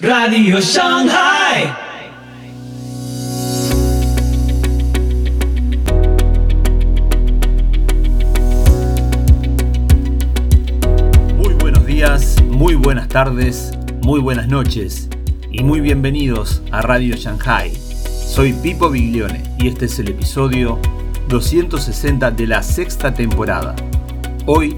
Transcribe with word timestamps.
Radio 0.00 0.60
Shanghai. 0.60 1.72
Muy 11.36 11.54
buenos 11.54 11.86
días, 11.86 12.42
muy 12.42 12.74
buenas 12.74 13.06
tardes, 13.06 13.70
muy 14.02 14.18
buenas 14.18 14.48
noches 14.48 15.08
y 15.52 15.62
muy 15.62 15.80
bienvenidos 15.80 16.60
a 16.72 16.82
Radio 16.82 17.14
Shanghai. 17.14 17.70
Soy 17.70 18.52
Pipo 18.52 18.90
Biglione 18.90 19.44
y 19.60 19.68
este 19.68 19.84
es 19.84 19.96
el 20.00 20.08
episodio 20.08 20.80
260 21.28 22.32
de 22.32 22.46
la 22.48 22.64
sexta 22.64 23.14
temporada. 23.14 23.76
Hoy, 24.46 24.76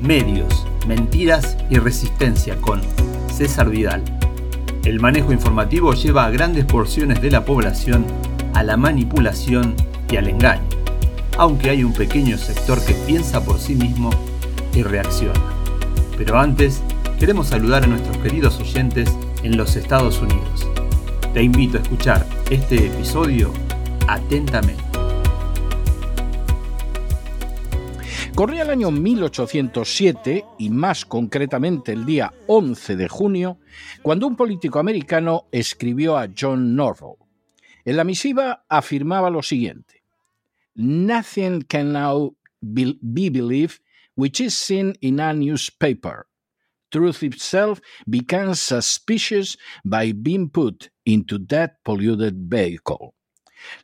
medios, 0.00 0.66
mentiras 0.88 1.56
y 1.70 1.78
resistencia 1.78 2.56
con 2.56 2.80
César 3.32 3.70
Vidal. 3.70 4.15
El 4.86 5.00
manejo 5.00 5.32
informativo 5.32 5.94
lleva 5.94 6.24
a 6.24 6.30
grandes 6.30 6.64
porciones 6.64 7.20
de 7.20 7.32
la 7.32 7.44
población 7.44 8.06
a 8.54 8.62
la 8.62 8.76
manipulación 8.76 9.74
y 10.08 10.14
al 10.14 10.28
engaño, 10.28 10.62
aunque 11.36 11.70
hay 11.70 11.82
un 11.82 11.92
pequeño 11.92 12.38
sector 12.38 12.80
que 12.84 12.94
piensa 12.94 13.44
por 13.44 13.58
sí 13.58 13.74
mismo 13.74 14.10
y 14.72 14.84
reacciona. 14.84 15.42
Pero 16.16 16.38
antes, 16.38 16.84
queremos 17.18 17.48
saludar 17.48 17.82
a 17.82 17.88
nuestros 17.88 18.16
queridos 18.18 18.60
oyentes 18.60 19.12
en 19.42 19.56
los 19.56 19.74
Estados 19.74 20.22
Unidos. 20.22 20.68
Te 21.34 21.42
invito 21.42 21.78
a 21.78 21.82
escuchar 21.82 22.24
este 22.48 22.86
episodio 22.86 23.52
atentamente. 24.06 24.85
Corría 28.36 28.64
el 28.64 28.70
año 28.70 28.90
1807 28.90 30.44
y 30.58 30.68
más 30.68 31.06
concretamente 31.06 31.92
el 31.92 32.04
día 32.04 32.34
11 32.48 32.96
de 32.96 33.08
junio, 33.08 33.58
cuando 34.02 34.26
un 34.26 34.36
político 34.36 34.78
americano 34.78 35.48
escribió 35.50 36.18
a 36.18 36.28
John 36.38 36.76
Norval. 36.76 37.14
En 37.86 37.96
la 37.96 38.04
misiva 38.04 38.66
afirmaba 38.68 39.30
lo 39.30 39.42
siguiente: 39.42 40.02
Nothing 40.74 41.62
can 41.62 41.94
now 41.94 42.36
be 42.60 43.30
believed 43.30 43.78
which 44.16 44.42
is 44.42 44.52
seen 44.52 44.98
in 45.00 45.18
a 45.18 45.32
newspaper. 45.32 46.26
Truth 46.90 47.22
itself 47.22 47.80
becomes 48.06 48.60
suspicious 48.60 49.56
by 49.82 50.12
being 50.12 50.50
put 50.50 50.90
into 51.06 51.38
that 51.46 51.78
polluted 51.82 52.34
vehicle. 52.36 53.14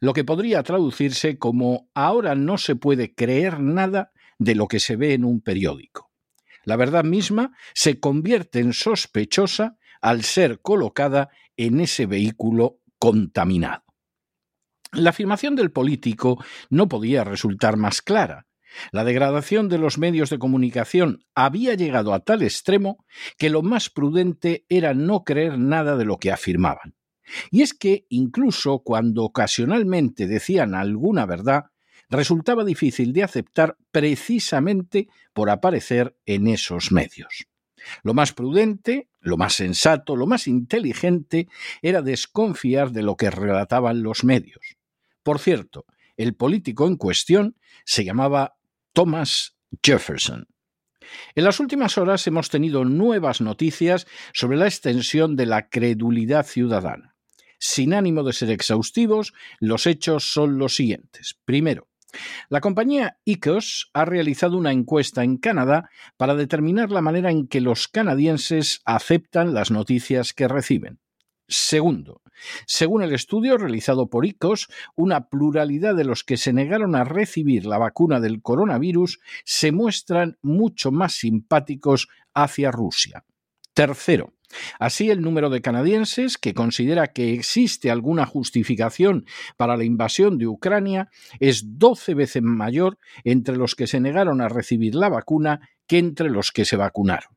Lo 0.00 0.12
que 0.12 0.24
podría 0.24 0.62
traducirse 0.62 1.38
como 1.38 1.88
ahora 1.94 2.34
no 2.34 2.58
se 2.58 2.76
puede 2.76 3.14
creer 3.14 3.58
nada 3.58 4.12
de 4.44 4.54
lo 4.54 4.68
que 4.68 4.80
se 4.80 4.96
ve 4.96 5.14
en 5.14 5.24
un 5.24 5.40
periódico. 5.40 6.10
La 6.64 6.76
verdad 6.76 7.04
misma 7.04 7.56
se 7.74 7.98
convierte 7.98 8.60
en 8.60 8.72
sospechosa 8.72 9.76
al 10.00 10.22
ser 10.22 10.60
colocada 10.60 11.30
en 11.56 11.80
ese 11.80 12.06
vehículo 12.06 12.80
contaminado. 12.98 13.84
La 14.92 15.10
afirmación 15.10 15.56
del 15.56 15.72
político 15.72 16.42
no 16.68 16.88
podía 16.88 17.24
resultar 17.24 17.76
más 17.76 18.02
clara. 18.02 18.46
La 18.90 19.04
degradación 19.04 19.68
de 19.68 19.78
los 19.78 19.98
medios 19.98 20.30
de 20.30 20.38
comunicación 20.38 21.24
había 21.34 21.74
llegado 21.74 22.14
a 22.14 22.20
tal 22.20 22.42
extremo 22.42 23.04
que 23.38 23.50
lo 23.50 23.62
más 23.62 23.90
prudente 23.90 24.64
era 24.68 24.94
no 24.94 25.24
creer 25.24 25.58
nada 25.58 25.96
de 25.96 26.04
lo 26.04 26.18
que 26.18 26.32
afirmaban. 26.32 26.94
Y 27.50 27.62
es 27.62 27.74
que 27.74 28.06
incluso 28.08 28.80
cuando 28.80 29.24
ocasionalmente 29.24 30.26
decían 30.26 30.74
alguna 30.74 31.26
verdad, 31.26 31.66
resultaba 32.12 32.64
difícil 32.64 33.12
de 33.12 33.22
aceptar 33.22 33.76
precisamente 33.90 35.08
por 35.32 35.50
aparecer 35.50 36.16
en 36.26 36.46
esos 36.46 36.92
medios. 36.92 37.46
Lo 38.02 38.14
más 38.14 38.32
prudente, 38.32 39.08
lo 39.20 39.36
más 39.36 39.54
sensato, 39.54 40.14
lo 40.14 40.26
más 40.26 40.46
inteligente 40.46 41.48
era 41.80 42.02
desconfiar 42.02 42.92
de 42.92 43.02
lo 43.02 43.16
que 43.16 43.30
relataban 43.30 44.02
los 44.02 44.24
medios. 44.24 44.76
Por 45.22 45.38
cierto, 45.38 45.86
el 46.16 46.34
político 46.34 46.86
en 46.86 46.96
cuestión 46.96 47.56
se 47.84 48.04
llamaba 48.04 48.56
Thomas 48.92 49.56
Jefferson. 49.82 50.46
En 51.34 51.44
las 51.44 51.60
últimas 51.60 51.98
horas 51.98 52.26
hemos 52.26 52.50
tenido 52.50 52.84
nuevas 52.84 53.40
noticias 53.40 54.06
sobre 54.32 54.56
la 54.56 54.66
extensión 54.66 55.34
de 55.34 55.46
la 55.46 55.68
credulidad 55.68 56.46
ciudadana. 56.46 57.16
Sin 57.58 57.94
ánimo 57.94 58.22
de 58.22 58.32
ser 58.32 58.50
exhaustivos, 58.50 59.32
los 59.60 59.86
hechos 59.86 60.32
son 60.32 60.58
los 60.58 60.74
siguientes. 60.74 61.36
Primero, 61.44 61.88
la 62.48 62.60
compañía 62.60 63.18
ICOS 63.24 63.90
ha 63.92 64.04
realizado 64.04 64.56
una 64.56 64.72
encuesta 64.72 65.24
en 65.24 65.38
Canadá 65.38 65.90
para 66.16 66.34
determinar 66.34 66.90
la 66.90 67.02
manera 67.02 67.30
en 67.30 67.48
que 67.48 67.60
los 67.60 67.88
canadienses 67.88 68.80
aceptan 68.84 69.54
las 69.54 69.70
noticias 69.70 70.32
que 70.32 70.48
reciben. 70.48 71.00
Segundo, 71.48 72.22
según 72.66 73.02
el 73.02 73.12
estudio 73.12 73.58
realizado 73.58 74.08
por 74.08 74.24
ICOS, 74.24 74.68
una 74.96 75.28
pluralidad 75.28 75.94
de 75.94 76.04
los 76.04 76.24
que 76.24 76.36
se 76.36 76.52
negaron 76.52 76.94
a 76.94 77.04
recibir 77.04 77.66
la 77.66 77.78
vacuna 77.78 78.20
del 78.20 78.40
coronavirus 78.40 79.20
se 79.44 79.70
muestran 79.70 80.38
mucho 80.40 80.90
más 80.90 81.14
simpáticos 81.14 82.08
hacia 82.32 82.70
Rusia. 82.70 83.24
Tercero, 83.74 84.32
Así, 84.78 85.10
el 85.10 85.20
número 85.20 85.50
de 85.50 85.62
canadienses 85.62 86.38
que 86.38 86.54
considera 86.54 87.08
que 87.08 87.32
existe 87.32 87.90
alguna 87.90 88.26
justificación 88.26 89.26
para 89.56 89.76
la 89.76 89.84
invasión 89.84 90.38
de 90.38 90.46
Ucrania 90.46 91.10
es 91.40 91.78
12 91.78 92.14
veces 92.14 92.42
mayor 92.42 92.98
entre 93.24 93.56
los 93.56 93.74
que 93.74 93.86
se 93.86 94.00
negaron 94.00 94.40
a 94.40 94.48
recibir 94.48 94.94
la 94.94 95.08
vacuna 95.08 95.68
que 95.86 95.98
entre 95.98 96.30
los 96.30 96.52
que 96.52 96.64
se 96.64 96.76
vacunaron. 96.76 97.36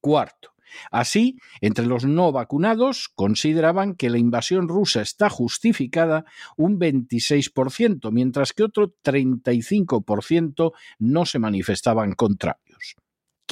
Cuarto, 0.00 0.52
Así, 0.90 1.38
entre 1.60 1.86
los 1.86 2.04
no 2.04 2.32
vacunados 2.32 3.08
consideraban 3.14 3.94
que 3.94 4.10
la 4.10 4.18
invasión 4.18 4.68
rusa 4.68 5.02
está 5.02 5.28
justificada 5.28 6.24
un 6.56 6.78
26%, 6.78 8.10
mientras 8.10 8.52
que 8.52 8.64
otro 8.64 8.94
35% 9.04 10.72
no 10.98 11.26
se 11.26 11.38
manifestaban 11.38 12.12
contrarios. 12.12 12.61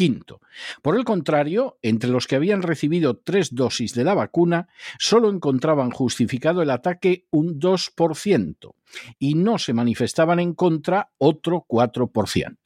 Quinto, 0.00 0.40
por 0.80 0.96
el 0.96 1.04
contrario, 1.04 1.76
entre 1.82 2.08
los 2.08 2.26
que 2.26 2.34
habían 2.34 2.62
recibido 2.62 3.18
tres 3.18 3.54
dosis 3.54 3.92
de 3.92 4.02
la 4.02 4.14
vacuna, 4.14 4.66
solo 4.98 5.28
encontraban 5.28 5.90
justificado 5.90 6.62
el 6.62 6.70
ataque 6.70 7.26
un 7.30 7.60
2% 7.60 8.74
y 9.18 9.34
no 9.34 9.58
se 9.58 9.74
manifestaban 9.74 10.40
en 10.40 10.54
contra 10.54 11.10
otro 11.18 11.66
4%. 11.68 12.56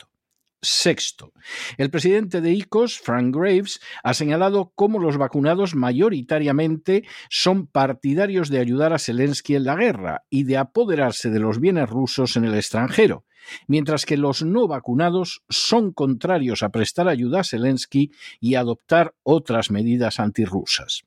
Sexto, 0.63 1.33
el 1.77 1.91
presidente 1.91 2.41
de 2.41 2.53
ICOS, 2.53 3.01
Frank 3.01 3.35
Graves, 3.35 3.81
ha 4.05 4.15
señalado 4.15 4.73
cómo 4.77 5.01
los 5.01 5.17
vacunados 5.17 5.75
mayoritariamente 5.75 7.05
son 7.29 7.67
partidarios 7.67 8.49
de 8.49 8.61
ayudar 8.61 8.93
a 8.93 9.01
Zelensky 9.01 9.57
en 9.57 9.65
la 9.65 9.75
guerra 9.75 10.25
y 10.31 10.45
de 10.45 10.57
apoderarse 10.57 11.31
de 11.31 11.41
los 11.41 11.59
bienes 11.59 11.91
rusos 11.91 12.37
en 12.37 12.45
el 12.45 12.55
extranjero, 12.55 13.25
mientras 13.67 14.07
que 14.07 14.17
los 14.17 14.43
no 14.43 14.69
vacunados 14.69 15.43
son 15.49 15.93
contrarios 15.93 16.63
a 16.63 16.71
prestar 16.71 17.09
ayuda 17.09 17.41
a 17.41 17.45
Zelensky 17.45 18.11
y 18.41 18.55
adoptar 18.55 19.15
otras 19.23 19.71
medidas 19.71 20.21
antirrusas. 20.21 21.05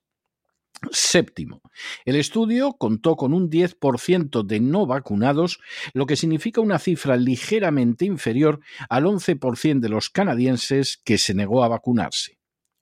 Séptimo, 0.92 1.62
el 2.06 2.16
estudio 2.16 2.74
contó 2.74 3.16
con 3.16 3.34
un 3.34 3.50
10% 3.50 4.46
de 4.46 4.60
no 4.60 4.86
vacunados, 4.86 5.60
lo 5.94 6.06
que 6.06 6.16
significa 6.16 6.62
una 6.62 6.78
cifra 6.78 7.18
ligeramente 7.18 8.06
inferior 8.06 8.60
al 8.88 9.06
11% 9.06 9.80
de 9.80 9.90
los 9.90 10.12
canadienses 10.12 11.02
que 11.04 11.18
se 11.18 11.34
negó 11.34 11.64
a 11.64 11.68
vacunarse. 11.68 12.38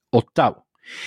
Octavo, 0.10 0.65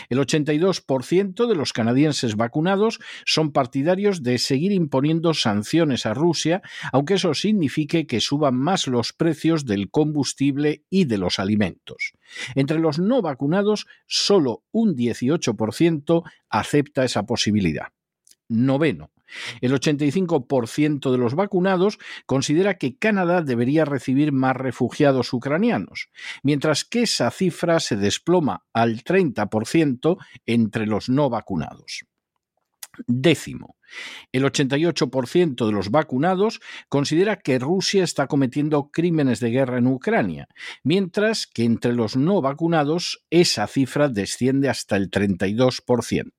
el 0.08 0.18
82% 0.18 1.46
de 1.46 1.54
los 1.54 1.72
canadienses 1.72 2.36
vacunados 2.36 2.98
son 3.24 3.52
partidarios 3.52 4.22
de 4.22 4.38
seguir 4.38 4.72
imponiendo 4.72 5.34
sanciones 5.34 6.06
a 6.06 6.14
Rusia, 6.14 6.62
aunque 6.92 7.14
eso 7.14 7.34
signifique 7.34 8.06
que 8.06 8.20
suban 8.20 8.56
más 8.56 8.86
los 8.86 9.12
precios 9.12 9.64
del 9.64 9.90
combustible 9.90 10.84
y 10.90 11.04
de 11.04 11.18
los 11.18 11.38
alimentos. 11.38 12.12
Entre 12.54 12.78
los 12.78 12.98
no 12.98 13.22
vacunados, 13.22 13.86
solo 14.06 14.64
un 14.72 14.96
18% 14.96 16.22
acepta 16.48 17.04
esa 17.04 17.24
posibilidad. 17.24 17.88
Noveno. 18.48 19.10
El 19.60 19.72
85% 19.72 21.10
de 21.10 21.18
los 21.18 21.34
vacunados 21.34 21.98
considera 22.26 22.78
que 22.78 22.96
Canadá 22.96 23.42
debería 23.42 23.84
recibir 23.84 24.32
más 24.32 24.56
refugiados 24.56 25.32
ucranianos, 25.32 26.08
mientras 26.42 26.84
que 26.84 27.02
esa 27.02 27.30
cifra 27.30 27.80
se 27.80 27.96
desploma 27.96 28.64
al 28.72 29.02
30% 29.04 30.16
entre 30.46 30.86
los 30.86 31.08
no 31.08 31.30
vacunados. 31.30 32.04
Décimo, 33.06 33.76
el 34.32 34.44
88% 34.44 35.66
de 35.66 35.72
los 35.72 35.90
vacunados 35.90 36.60
considera 36.88 37.36
que 37.36 37.58
Rusia 37.58 38.02
está 38.02 38.26
cometiendo 38.26 38.90
crímenes 38.90 39.40
de 39.40 39.50
guerra 39.50 39.78
en 39.78 39.86
Ucrania, 39.86 40.48
mientras 40.82 41.46
que 41.46 41.64
entre 41.64 41.92
los 41.92 42.16
no 42.16 42.40
vacunados 42.40 43.24
esa 43.30 43.66
cifra 43.66 44.08
desciende 44.08 44.68
hasta 44.68 44.96
el 44.96 45.10
32%. 45.10 46.32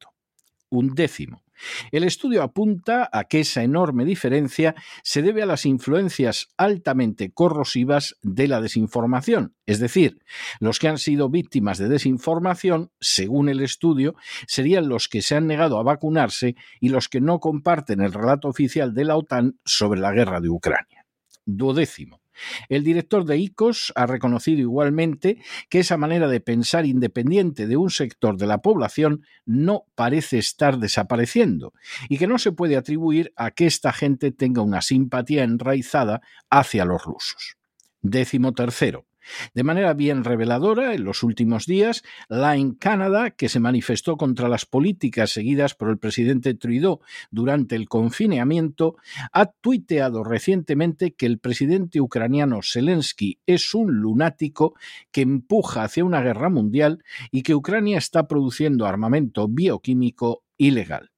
Un 0.70 0.94
décimo, 0.94 1.44
El 1.92 2.04
estudio 2.04 2.44
apunta 2.44 3.10
a 3.12 3.26
que 3.26 3.42
esa 3.42 3.64
enorme 3.64 4.06
diferencia 4.06 4.76
se 5.04 5.22
debe 5.22 5.44
a 5.44 5.46
las 5.46 5.66
influencias 5.66 6.48
altamente 6.58 7.32
corrosivas 7.32 8.18
de 8.22 8.48
la 8.48 8.62
desinformación, 8.62 9.56
es 9.66 9.80
decir, 9.80 10.20
los 10.60 10.80
que 10.80 10.88
han 10.88 10.98
sido 10.98 11.30
víctimas 11.30 11.78
de 11.78 11.90
desinformación, 11.90 12.92
según 13.00 13.50
el 13.50 13.62
estudio, 13.62 14.16
serían 14.48 14.90
los 14.90 15.08
que 15.08 15.22
se 15.22 15.36
han 15.36 15.48
negado 15.48 15.80
a 15.80 15.84
vacunarse 15.84 16.56
y 16.80 16.90
los 16.90 17.10
que 17.10 17.22
no 17.22 17.40
comparten 17.40 18.02
el 18.02 18.14
relato 18.14 18.48
oficial 18.48 18.94
de 18.94 19.06
la 19.06 19.18
OTAN 19.18 19.60
sobre 19.66 20.00
la 20.00 20.12
guerra 20.12 20.42
de 20.42 20.50
Ucrania. 20.50 21.06
Duodécimo. 21.46 22.22
El 22.70 22.84
director 22.84 23.26
de 23.26 23.38
ICOS 23.38 23.94
ha 23.96 24.06
reconocido 24.06 24.60
igualmente 24.60 25.42
que 25.70 25.80
esa 25.80 25.98
manera 25.98 26.28
de 26.28 26.40
pensar 26.40 26.86
independiente 26.86 27.68
de 27.68 27.78
un 27.78 27.90
sector 27.90 28.38
de 28.38 28.48
la 28.48 28.62
población 28.62 29.24
no 29.46 29.86
parece 29.96 30.38
estar 30.38 30.78
desapareciendo 30.78 31.74
y 32.08 32.18
que 32.18 32.28
no 32.28 32.38
se 32.38 32.52
puede 32.52 32.78
atribuir 32.78 33.34
a 33.36 33.52
que 33.52 33.66
esta 33.66 33.94
gente 33.94 34.32
tenga 34.32 34.62
una 34.62 34.82
simpatía 34.82 35.44
enraizada 35.44 36.22
hacia 36.50 36.86
los 36.86 37.04
rusos. 37.04 37.58
Décimo 38.02 38.54
tercero. 38.54 39.09
De 39.54 39.64
manera 39.64 39.94
bien 39.94 40.24
reveladora, 40.24 40.94
en 40.94 41.04
los 41.04 41.24
últimos 41.24 41.66
días, 41.66 42.04
Line 42.30 42.76
Canada, 42.80 43.32
que 43.32 43.50
se 43.50 43.60
manifestó 43.60 44.18
contra 44.18 44.50
las 44.50 44.66
políticas 44.66 45.32
seguidas 45.32 45.76
por 45.76 45.90
el 45.90 45.98
presidente 45.98 46.54
Trudeau 46.54 47.02
durante 47.32 47.76
el 47.76 47.88
confinamiento, 47.88 48.96
ha 49.32 49.48
tuiteado 49.48 50.24
recientemente 50.24 51.14
que 51.14 51.26
el 51.26 51.40
presidente 51.40 52.02
ucraniano 52.02 52.60
Zelensky 52.64 53.40
es 53.46 53.74
un 53.74 54.00
lunático 54.00 54.76
que 55.12 55.22
empuja 55.22 55.84
hacia 55.84 56.06
una 56.06 56.22
guerra 56.22 56.50
mundial 56.50 57.04
y 57.32 57.44
que 57.44 57.56
Ucrania 57.56 57.98
está 57.98 58.28
produciendo 58.28 58.86
armamento 58.86 59.48
bioquímico 59.48 60.44
ilegal. 60.58 61.12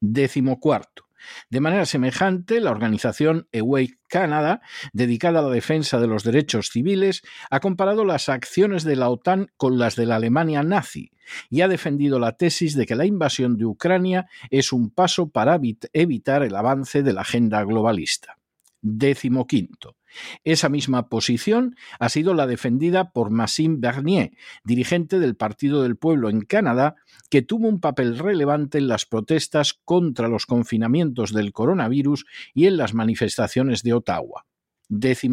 Décimo 0.00 0.58
cuarto. 0.58 1.04
De 1.50 1.60
manera 1.60 1.86
semejante, 1.86 2.60
la 2.60 2.70
organización 2.70 3.48
Awake 3.52 3.98
Canada, 4.08 4.60
dedicada 4.92 5.40
a 5.40 5.42
la 5.42 5.50
defensa 5.50 5.98
de 5.98 6.06
los 6.06 6.24
derechos 6.24 6.70
civiles, 6.70 7.22
ha 7.50 7.60
comparado 7.60 8.04
las 8.04 8.28
acciones 8.28 8.84
de 8.84 8.96
la 8.96 9.08
OTAN 9.08 9.50
con 9.56 9.78
las 9.78 9.96
de 9.96 10.06
la 10.06 10.16
Alemania 10.16 10.62
nazi 10.62 11.12
y 11.48 11.60
ha 11.62 11.68
defendido 11.68 12.18
la 12.18 12.36
tesis 12.36 12.76
de 12.76 12.86
que 12.86 12.96
la 12.96 13.06
invasión 13.06 13.56
de 13.56 13.64
Ucrania 13.64 14.26
es 14.50 14.72
un 14.72 14.90
paso 14.90 15.30
para 15.30 15.58
evitar 15.92 16.42
el 16.42 16.54
avance 16.56 17.02
de 17.02 17.12
la 17.12 17.22
agenda 17.22 17.62
globalista. 17.64 18.41
Décimo 18.82 19.46
quinto. 19.46 19.96
Esa 20.44 20.68
misma 20.68 21.08
posición 21.08 21.76
ha 21.98 22.08
sido 22.08 22.34
la 22.34 22.46
defendida 22.46 23.12
por 23.12 23.30
Maxime 23.30 23.76
Bernier, 23.78 24.32
dirigente 24.64 25.18
del 25.18 25.36
Partido 25.36 25.82
del 25.82 25.96
Pueblo 25.96 26.28
en 26.28 26.42
Canadá, 26.42 26.96
que 27.30 27.42
tuvo 27.42 27.68
un 27.68 27.80
papel 27.80 28.18
relevante 28.18 28.78
en 28.78 28.88
las 28.88 29.06
protestas 29.06 29.80
contra 29.84 30.28
los 30.28 30.46
confinamientos 30.46 31.32
del 31.32 31.52
coronavirus 31.52 32.26
y 32.54 32.66
en 32.66 32.76
las 32.76 32.92
manifestaciones 32.92 33.82
de 33.82 33.94
Ottawa. 33.94 34.46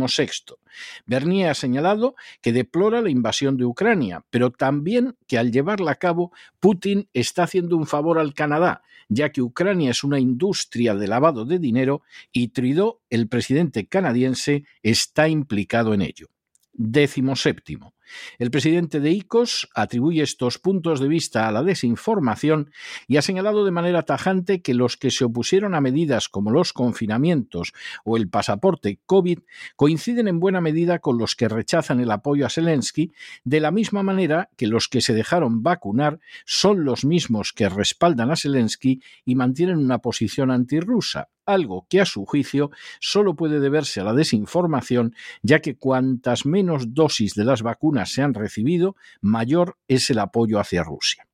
Sexto. 0.07 0.59
Bernier 1.05 1.49
ha 1.49 1.53
señalado 1.53 2.15
que 2.41 2.53
deplora 2.53 3.01
la 3.01 3.09
invasión 3.09 3.57
de 3.57 3.65
Ucrania, 3.65 4.23
pero 4.29 4.51
también 4.51 5.15
que 5.27 5.37
al 5.37 5.51
llevarla 5.51 5.91
a 5.91 5.95
cabo 5.95 6.31
Putin 6.59 7.09
está 7.13 7.43
haciendo 7.43 7.75
un 7.77 7.85
favor 7.85 8.19
al 8.19 8.33
Canadá, 8.33 8.81
ya 9.09 9.31
que 9.31 9.41
Ucrania 9.41 9.91
es 9.91 10.03
una 10.03 10.19
industria 10.19 10.95
de 10.95 11.07
lavado 11.07 11.45
de 11.45 11.59
dinero 11.59 12.03
y 12.31 12.49
Trudeau, 12.49 12.99
el 13.09 13.27
presidente 13.27 13.87
canadiense, 13.87 14.63
está 14.83 15.27
implicado 15.27 15.93
en 15.93 16.01
ello. 16.01 16.27
Décimo 16.73 17.35
séptimo. 17.35 17.93
El 18.37 18.51
presidente 18.51 18.99
de 18.99 19.11
ICOS 19.11 19.69
atribuye 19.73 20.21
estos 20.21 20.57
puntos 20.57 20.99
de 20.99 21.07
vista 21.07 21.47
a 21.47 21.51
la 21.51 21.63
desinformación 21.63 22.71
y 23.07 23.17
ha 23.17 23.21
señalado 23.21 23.65
de 23.65 23.71
manera 23.71 24.03
tajante 24.03 24.61
que 24.61 24.73
los 24.73 24.97
que 24.97 25.11
se 25.11 25.25
opusieron 25.25 25.75
a 25.75 25.81
medidas 25.81 26.29
como 26.29 26.51
los 26.51 26.73
confinamientos 26.73 27.73
o 28.03 28.17
el 28.17 28.29
pasaporte 28.29 28.99
COVID 29.05 29.39
coinciden 29.75 30.27
en 30.27 30.39
buena 30.39 30.61
medida 30.61 30.99
con 30.99 31.17
los 31.17 31.35
que 31.35 31.47
rechazan 31.47 31.99
el 31.99 32.11
apoyo 32.11 32.45
a 32.45 32.49
Zelensky, 32.49 33.11
de 33.43 33.59
la 33.59 33.71
misma 33.71 34.03
manera 34.03 34.49
que 34.57 34.67
los 34.67 34.87
que 34.87 35.01
se 35.01 35.13
dejaron 35.13 35.63
vacunar 35.63 36.19
son 36.45 36.85
los 36.85 37.05
mismos 37.05 37.53
que 37.53 37.69
respaldan 37.69 38.31
a 38.31 38.35
Zelensky 38.35 39.01
y 39.25 39.35
mantienen 39.35 39.77
una 39.77 39.99
posición 39.99 40.51
antirrusa, 40.51 41.29
algo 41.45 41.87
que 41.89 41.99
a 41.99 42.05
su 42.05 42.25
juicio 42.25 42.71
solo 42.99 43.35
puede 43.35 43.59
deberse 43.59 43.99
a 43.99 44.03
la 44.03 44.13
desinformación, 44.13 45.15
ya 45.41 45.59
que 45.59 45.75
cuantas 45.75 46.45
menos 46.45 46.93
dosis 46.93 47.33
de 47.33 47.45
las 47.45 47.61
vacunas 47.61 47.98
se 48.05 48.21
han 48.21 48.33
recibido, 48.33 48.95
mayor 49.21 49.77
es 49.87 50.09
el 50.09 50.19
apoyo 50.19 50.59
hacia 50.59 50.83
Rusia. 50.83 51.25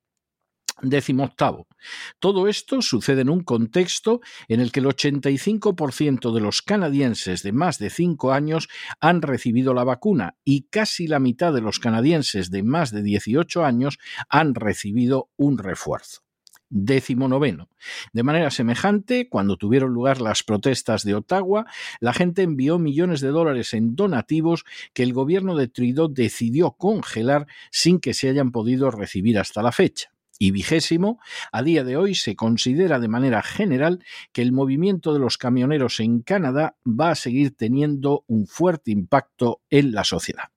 Décimo 0.82 1.24
octavo. 1.24 1.66
Todo 2.18 2.48
esto 2.48 2.82
sucede 2.82 3.22
en 3.22 3.30
un 3.30 3.42
contexto 3.44 4.20
en 4.46 4.60
el 4.60 4.72
que 4.72 4.80
el 4.80 4.86
85% 4.86 6.34
de 6.34 6.40
los 6.40 6.60
canadienses 6.60 7.42
de 7.42 7.52
más 7.52 7.78
de 7.78 7.88
5 7.88 8.32
años 8.32 8.68
han 9.00 9.22
recibido 9.22 9.72
la 9.72 9.84
vacuna 9.84 10.36
y 10.44 10.68
casi 10.68 11.06
la 11.06 11.18
mitad 11.18 11.54
de 11.54 11.62
los 11.62 11.78
canadienses 11.78 12.50
de 12.50 12.62
más 12.62 12.90
de 12.90 13.02
18 13.02 13.64
años 13.64 13.98
han 14.28 14.54
recibido 14.54 15.30
un 15.36 15.56
refuerzo 15.56 16.25
noveno. 16.70 17.68
De 18.12 18.22
manera 18.22 18.50
semejante, 18.50 19.28
cuando 19.28 19.56
tuvieron 19.56 19.92
lugar 19.92 20.20
las 20.20 20.42
protestas 20.42 21.04
de 21.04 21.14
Ottawa, 21.14 21.66
la 22.00 22.12
gente 22.12 22.42
envió 22.42 22.78
millones 22.78 23.20
de 23.20 23.28
dólares 23.28 23.74
en 23.74 23.96
donativos 23.96 24.64
que 24.92 25.02
el 25.02 25.12
gobierno 25.12 25.56
de 25.56 25.68
Trudeau 25.68 26.08
decidió 26.08 26.72
congelar 26.72 27.46
sin 27.70 28.00
que 28.00 28.14
se 28.14 28.28
hayan 28.28 28.52
podido 28.52 28.90
recibir 28.90 29.38
hasta 29.38 29.62
la 29.62 29.72
fecha. 29.72 30.10
Y 30.38 30.50
vigésimo, 30.50 31.18
a 31.50 31.62
día 31.62 31.82
de 31.82 31.96
hoy 31.96 32.14
se 32.14 32.36
considera 32.36 32.98
de 33.00 33.08
manera 33.08 33.42
general 33.42 34.04
que 34.32 34.42
el 34.42 34.52
movimiento 34.52 35.14
de 35.14 35.18
los 35.18 35.38
camioneros 35.38 36.00
en 36.00 36.20
Canadá 36.20 36.76
va 36.86 37.10
a 37.10 37.14
seguir 37.14 37.56
teniendo 37.56 38.24
un 38.26 38.46
fuerte 38.46 38.90
impacto 38.90 39.62
en 39.70 39.92
la 39.92 40.04
sociedad. 40.04 40.55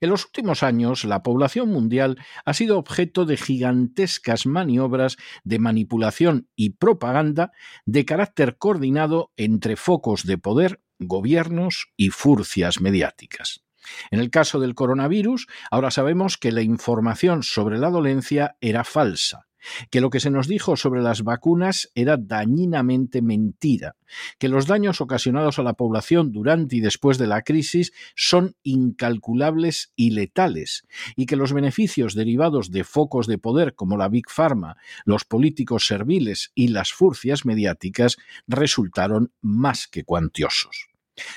En 0.00 0.10
los 0.10 0.24
últimos 0.24 0.62
años, 0.62 1.04
la 1.04 1.22
población 1.22 1.70
mundial 1.70 2.18
ha 2.44 2.54
sido 2.54 2.78
objeto 2.78 3.24
de 3.24 3.36
gigantescas 3.36 4.46
maniobras 4.46 5.16
de 5.44 5.58
manipulación 5.58 6.48
y 6.56 6.70
propaganda 6.70 7.52
de 7.86 8.04
carácter 8.04 8.58
coordinado 8.58 9.32
entre 9.36 9.76
focos 9.76 10.24
de 10.24 10.38
poder, 10.38 10.80
gobiernos 10.98 11.92
y 11.96 12.10
furcias 12.10 12.80
mediáticas. 12.80 13.64
En 14.10 14.20
el 14.20 14.30
caso 14.30 14.60
del 14.60 14.74
coronavirus, 14.74 15.46
ahora 15.70 15.90
sabemos 15.90 16.36
que 16.36 16.52
la 16.52 16.62
información 16.62 17.42
sobre 17.42 17.78
la 17.78 17.90
dolencia 17.90 18.56
era 18.60 18.84
falsa 18.84 19.47
que 19.90 20.00
lo 20.00 20.10
que 20.10 20.20
se 20.20 20.30
nos 20.30 20.48
dijo 20.48 20.76
sobre 20.76 21.02
las 21.02 21.22
vacunas 21.22 21.90
era 21.94 22.16
dañinamente 22.16 23.22
mentira, 23.22 23.96
que 24.38 24.48
los 24.48 24.66
daños 24.66 25.00
ocasionados 25.00 25.58
a 25.58 25.62
la 25.62 25.74
población 25.74 26.32
durante 26.32 26.76
y 26.76 26.80
después 26.80 27.18
de 27.18 27.26
la 27.26 27.42
crisis 27.42 27.92
son 28.14 28.56
incalculables 28.62 29.92
y 29.96 30.10
letales, 30.10 30.84
y 31.16 31.26
que 31.26 31.36
los 31.36 31.52
beneficios 31.52 32.14
derivados 32.14 32.70
de 32.70 32.84
focos 32.84 33.26
de 33.26 33.38
poder 33.38 33.74
como 33.74 33.96
la 33.96 34.08
Big 34.08 34.30
Pharma, 34.30 34.76
los 35.04 35.24
políticos 35.24 35.86
serviles 35.86 36.52
y 36.54 36.68
las 36.68 36.92
furcias 36.92 37.44
mediáticas 37.44 38.16
resultaron 38.46 39.32
más 39.40 39.86
que 39.88 40.04
cuantiosos. 40.04 40.88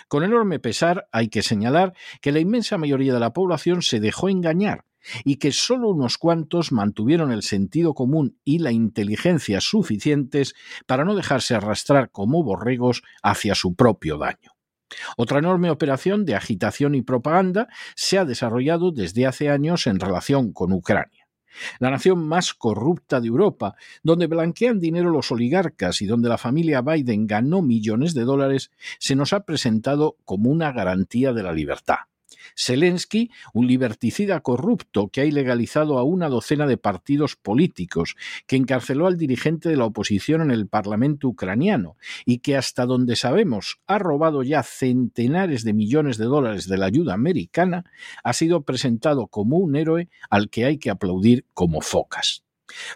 Con 0.08 0.24
enorme 0.24 0.60
pesar 0.60 1.08
hay 1.12 1.30
que 1.30 1.42
señalar 1.42 1.94
que 2.22 2.32
la 2.32 2.40
inmensa 2.40 2.78
mayoría 2.78 3.14
de 3.14 3.20
la 3.20 3.34
población 3.34 3.82
se 3.82 4.00
dejó 4.00 4.30
engañar 4.30 4.86
y 5.24 5.38
que 5.38 5.52
solo 5.52 5.90
unos 5.90 6.18
cuantos 6.18 6.72
mantuvieron 6.72 7.32
el 7.32 7.44
sentido 7.44 7.94
común 7.94 8.38
y 8.44 8.60
la 8.60 8.72
inteligencia 8.72 9.62
suficientes 9.62 10.54
para 10.86 11.06
no 11.06 11.16
dejarse 11.16 11.56
arrastrar 11.56 12.12
como 12.12 12.44
borregos 12.44 13.04
hacia 13.22 13.56
su 13.56 13.76
propio 13.76 14.18
daño. 14.18 14.52
Otra 15.18 15.40
enorme 15.40 15.70
operación 15.70 16.26
de 16.26 16.36
agitación 16.36 16.96
y 16.96 17.02
propaganda 17.02 17.68
se 17.96 18.18
ha 18.18 18.26
desarrollado 18.26 18.92
desde 18.92 19.26
hace 19.26 19.50
años 19.50 19.88
en 19.88 20.00
relación 20.00 20.52
con 20.52 20.74
Ucrania. 20.74 21.28
La 21.80 21.90
nación 21.90 22.26
más 22.28 22.54
corrupta 22.54 23.20
de 23.20 23.28
Europa, 23.28 23.76
donde 24.04 24.28
blanquean 24.28 24.80
dinero 24.80 25.10
los 25.10 25.32
oligarcas 25.32 26.02
y 26.02 26.06
donde 26.06 26.30
la 26.30 26.38
familia 26.38 26.82
Biden 26.82 27.28
ganó 27.28 27.62
millones 27.62 28.14
de 28.14 28.24
dólares, 28.24 28.72
se 29.00 29.16
nos 29.16 29.34
ha 29.34 29.44
presentado 29.46 30.18
como 30.24 30.50
una 30.50 30.72
garantía 30.72 31.34
de 31.34 31.44
la 31.44 31.52
libertad. 31.52 31.98
Zelensky, 32.58 33.32
un 33.54 33.68
liberticida 33.68 34.40
corrupto 34.42 35.10
que 35.10 35.22
ha 35.22 35.26
ilegalizado 35.26 35.98
a 35.98 36.04
una 36.04 36.30
docena 36.30 36.68
de 36.68 36.78
partidos 36.78 37.36
políticos, 37.36 38.16
que 38.48 38.56
encarceló 38.56 39.08
al 39.08 39.18
dirigente 39.18 39.70
de 39.70 39.78
la 39.78 39.86
oposición 39.86 40.42
en 40.42 40.52
el 40.52 40.68
Parlamento 40.68 41.28
ucraniano 41.28 41.98
y 42.26 42.40
que 42.40 42.58
hasta 42.58 42.86
donde 42.86 43.16
sabemos 43.16 43.80
ha 43.88 44.00
robado 44.00 44.44
ya 44.44 44.64
centenares 44.64 45.64
de 45.64 45.74
millones 45.74 46.18
de 46.18 46.26
dólares 46.26 46.68
de 46.68 46.78
la 46.78 46.86
ayuda 46.86 47.14
americana, 47.14 47.86
ha 48.24 48.34
sido 48.34 48.64
presentado 48.64 49.28
como 49.28 49.58
un 49.58 49.76
héroe 49.76 50.10
al 50.30 50.50
que 50.50 50.66
hay 50.66 50.78
que 50.78 50.90
aplaudir 50.90 51.46
como 51.54 51.82
focas. 51.82 52.44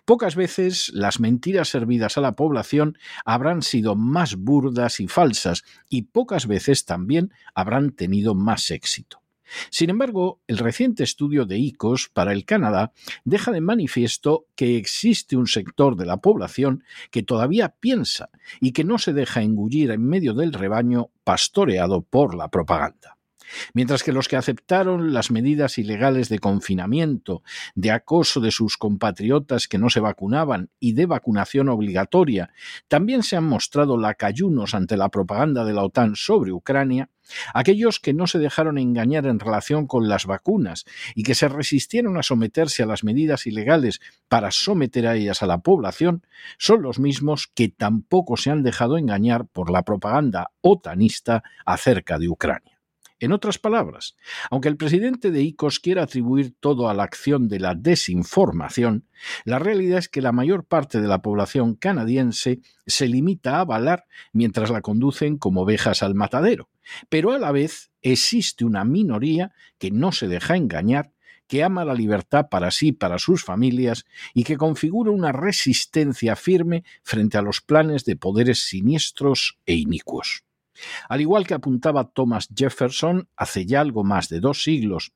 Pocas 0.05 0.35
veces 0.35 0.89
las 0.93 1.19
mentiras 1.19 1.69
servidas 1.69 2.17
a 2.17 2.21
la 2.21 2.35
población 2.35 2.97
habrán 3.25 3.61
sido 3.61 3.95
más 3.95 4.35
burdas 4.35 4.99
y 4.99 5.07
falsas 5.07 5.63
y 5.89 6.03
pocas 6.03 6.47
veces 6.47 6.85
también 6.85 7.33
habrán 7.53 7.91
tenido 7.91 8.35
más 8.35 8.71
éxito. 8.71 9.24
Sin 9.69 9.89
embargo, 9.89 10.41
el 10.47 10.57
reciente 10.57 11.03
estudio 11.03 11.45
de 11.45 11.57
ICOS 11.57 12.09
para 12.09 12.33
el 12.33 12.45
Canadá 12.45 12.91
deja 13.23 13.51
de 13.51 13.61
manifiesto 13.61 14.47
que 14.55 14.77
existe 14.77 15.37
un 15.37 15.47
sector 15.47 15.95
de 15.95 16.05
la 16.05 16.17
población 16.17 16.83
que 17.11 17.23
todavía 17.23 17.75
piensa 17.79 18.29
y 18.59 18.71
que 18.71 18.83
no 18.83 18.97
se 18.97 19.13
deja 19.13 19.41
engullir 19.41 19.91
en 19.91 20.05
medio 20.05 20.33
del 20.33 20.53
rebaño 20.53 21.09
pastoreado 21.23 22.01
por 22.01 22.35
la 22.35 22.49
propaganda. 22.49 23.15
Mientras 23.73 24.03
que 24.03 24.11
los 24.11 24.27
que 24.27 24.35
aceptaron 24.35 25.13
las 25.13 25.31
medidas 25.31 25.77
ilegales 25.77 26.29
de 26.29 26.39
confinamiento, 26.39 27.43
de 27.75 27.91
acoso 27.91 28.41
de 28.41 28.51
sus 28.51 28.77
compatriotas 28.77 29.67
que 29.67 29.77
no 29.77 29.89
se 29.89 29.99
vacunaban 29.99 30.69
y 30.79 30.93
de 30.93 31.05
vacunación 31.05 31.69
obligatoria, 31.69 32.51
también 32.87 33.23
se 33.23 33.35
han 33.35 33.45
mostrado 33.45 33.97
lacayunos 33.97 34.73
ante 34.73 34.97
la 34.97 35.09
propaganda 35.09 35.63
de 35.63 35.73
la 35.73 35.83
OTAN 35.83 36.15
sobre 36.15 36.51
Ucrania, 36.51 37.09
aquellos 37.53 37.99
que 37.99 38.13
no 38.13 38.27
se 38.27 38.39
dejaron 38.39 38.77
engañar 38.77 39.25
en 39.25 39.39
relación 39.39 39.87
con 39.87 40.07
las 40.07 40.25
vacunas 40.25 40.85
y 41.15 41.23
que 41.23 41.35
se 41.35 41.47
resistieron 41.47 42.17
a 42.17 42.23
someterse 42.23 42.83
a 42.83 42.85
las 42.85 43.03
medidas 43.03 43.47
ilegales 43.47 44.01
para 44.27 44.51
someter 44.51 45.07
a 45.07 45.15
ellas 45.15 45.43
a 45.43 45.47
la 45.47 45.59
población, 45.59 46.25
son 46.57 46.81
los 46.81 46.99
mismos 46.99 47.47
que 47.53 47.69
tampoco 47.69 48.37
se 48.37 48.51
han 48.51 48.63
dejado 48.63 48.97
engañar 48.97 49.45
por 49.45 49.69
la 49.69 49.83
propaganda 49.83 50.51
otanista 50.61 51.43
acerca 51.65 52.19
de 52.19 52.29
Ucrania. 52.29 52.74
En 53.19 53.31
otras 53.31 53.57
palabras, 53.57 54.17
aunque 54.51 54.67
el 54.67 54.75
presidente 54.75 55.31
de 55.31 55.41
ICOS 55.41 55.79
quiera 55.79 56.03
atribuir 56.03 56.53
todo 56.59 56.89
a 56.89 56.93
la 56.93 57.03
acción 57.03 57.47
de 57.47 57.59
la 57.59 57.73
desinformación, 57.73 59.07
la 59.45 59.57
realidad 59.57 59.99
es 59.99 60.09
que 60.09 60.21
la 60.21 60.33
mayor 60.33 60.65
parte 60.65 60.99
de 60.99 61.07
la 61.07 61.21
población 61.21 61.75
canadiense 61.75 62.59
se 62.85 63.07
limita 63.07 63.55
a 63.55 63.61
avalar 63.61 64.05
mientras 64.33 64.69
la 64.69 64.81
conducen 64.81 65.37
como 65.37 65.61
ovejas 65.61 66.03
al 66.03 66.13
matadero. 66.13 66.69
Pero 67.07 67.31
a 67.31 67.39
la 67.39 67.53
vez 67.53 67.89
existe 68.01 68.65
una 68.65 68.83
minoría 68.83 69.53
que 69.79 69.91
no 69.91 70.11
se 70.11 70.27
deja 70.27 70.57
engañar 70.57 71.13
que 71.47 71.63
ama 71.63 71.85
la 71.85 71.93
libertad 71.93 72.47
para 72.49 72.71
sí 72.71 72.87
y 72.87 72.91
para 72.91 73.19
sus 73.19 73.43
familias 73.43 74.05
y 74.33 74.43
que 74.43 74.57
configura 74.57 75.11
una 75.11 75.31
resistencia 75.31 76.35
firme 76.35 76.83
frente 77.03 77.37
a 77.37 77.41
los 77.41 77.61
planes 77.61 78.03
de 78.05 78.15
poderes 78.15 78.67
siniestros 78.67 79.59
e 79.65 79.75
inicuos. 79.75 80.44
Al 81.09 81.21
igual 81.21 81.47
que 81.47 81.53
apuntaba 81.53 82.09
Thomas 82.09 82.49
Jefferson 82.55 83.29
hace 83.35 83.65
ya 83.65 83.81
algo 83.81 84.03
más 84.03 84.29
de 84.29 84.39
dos 84.39 84.63
siglos, 84.63 85.13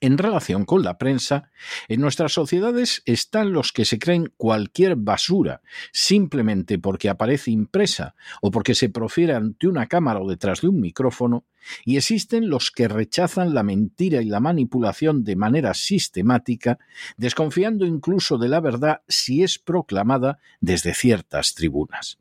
en 0.00 0.18
relación 0.18 0.64
con 0.64 0.82
la 0.82 0.96
prensa, 0.96 1.50
en 1.88 2.00
nuestras 2.00 2.32
sociedades 2.32 3.02
están 3.04 3.52
los 3.52 3.72
que 3.72 3.84
se 3.84 3.98
creen 3.98 4.32
cualquier 4.36 4.96
basura 4.96 5.60
simplemente 5.92 6.78
porque 6.78 7.08
aparece 7.08 7.50
impresa 7.50 8.14
o 8.40 8.50
porque 8.50 8.74
se 8.74 8.90
profiere 8.90 9.34
ante 9.34 9.66
una 9.66 9.86
cámara 9.86 10.20
o 10.20 10.28
detrás 10.28 10.60
de 10.60 10.68
un 10.68 10.80
micrófono, 10.80 11.44
y 11.84 11.96
existen 11.96 12.48
los 12.48 12.70
que 12.70 12.86
rechazan 12.86 13.54
la 13.54 13.62
mentira 13.62 14.22
y 14.22 14.26
la 14.26 14.40
manipulación 14.40 15.24
de 15.24 15.36
manera 15.36 15.74
sistemática, 15.74 16.78
desconfiando 17.16 17.84
incluso 17.84 18.38
de 18.38 18.48
la 18.48 18.60
verdad 18.60 19.02
si 19.08 19.42
es 19.42 19.58
proclamada 19.58 20.38
desde 20.60 20.94
ciertas 20.94 21.54
tribunas. 21.54 22.18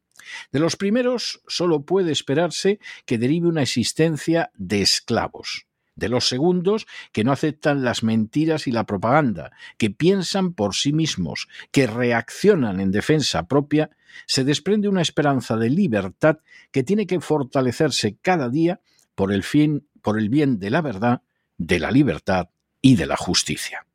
De 0.51 0.59
los 0.59 0.75
primeros 0.75 1.41
solo 1.47 1.81
puede 1.81 2.11
esperarse 2.11 2.79
que 3.05 3.17
derive 3.17 3.47
una 3.47 3.63
existencia 3.63 4.51
de 4.55 4.81
esclavos. 4.81 5.67
De 5.95 6.09
los 6.09 6.27
segundos, 6.27 6.85
que 7.11 7.23
no 7.23 7.31
aceptan 7.31 7.83
las 7.83 8.03
mentiras 8.03 8.67
y 8.67 8.71
la 8.71 8.85
propaganda, 8.85 9.51
que 9.77 9.89
piensan 9.89 10.53
por 10.53 10.75
sí 10.75 10.93
mismos, 10.93 11.47
que 11.71 11.87
reaccionan 11.87 12.79
en 12.79 12.91
defensa 12.91 13.47
propia, 13.47 13.89
se 14.27 14.43
desprende 14.43 14.89
una 14.89 15.01
esperanza 15.01 15.57
de 15.57 15.69
libertad 15.69 16.37
que 16.71 16.83
tiene 16.83 17.07
que 17.07 17.19
fortalecerse 17.19 18.17
cada 18.21 18.49
día 18.49 18.79
por 19.15 19.33
el, 19.33 19.43
fin, 19.43 19.87
por 20.03 20.19
el 20.19 20.29
bien 20.29 20.59
de 20.59 20.69
la 20.69 20.81
verdad, 20.81 21.23
de 21.57 21.79
la 21.79 21.89
libertad 21.89 22.49
y 22.81 22.95
de 22.95 23.07
la 23.07 23.17
justicia. 23.17 23.87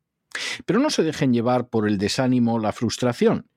Pero 0.65 0.79
no 0.79 0.89
se 0.89 1.03
dejen 1.03 1.33
llevar 1.33 1.69
por 1.69 1.87
el 1.87 1.97
desánimo 1.97 2.55
o 2.55 2.59
la 2.59 2.73
frustración, 2.73 3.47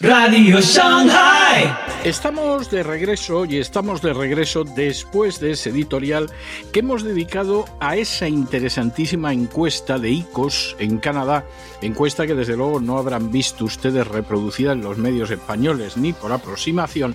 Radio 0.00 0.60
Shanghai. 0.60 1.72
Estamos 2.02 2.68
de 2.68 2.82
regreso 2.82 3.44
y 3.44 3.58
estamos 3.58 4.02
de 4.02 4.12
regreso 4.12 4.64
después 4.64 5.38
de 5.38 5.52
ese 5.52 5.70
editorial 5.70 6.28
que 6.72 6.80
hemos 6.80 7.04
dedicado 7.04 7.64
a 7.78 7.96
esa 7.96 8.26
interesantísima 8.26 9.32
encuesta 9.32 10.00
de 10.00 10.10
ICOS 10.10 10.74
en 10.80 10.98
Canadá, 10.98 11.46
encuesta 11.80 12.26
que 12.26 12.34
desde 12.34 12.56
luego 12.56 12.80
no 12.80 12.98
habrán 12.98 13.30
visto 13.30 13.64
ustedes 13.64 14.08
reproducida 14.08 14.72
en 14.72 14.82
los 14.82 14.98
medios 14.98 15.30
españoles 15.30 15.96
ni 15.96 16.12
por 16.12 16.32
aproximación, 16.32 17.14